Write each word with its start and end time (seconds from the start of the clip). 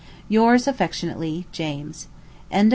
Yours 0.27 0.67
affectionately, 0.67 1.45
JAMES. 1.51 2.07
Letter 2.51 2.63
50. 2.63 2.69